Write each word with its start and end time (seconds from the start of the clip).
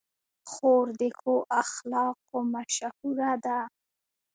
خور 0.51 0.85
د 0.99 1.01
ښو 1.17 1.35
اخلاقو 1.63 2.37
مشهوره 2.53 3.31
ده. 3.45 3.59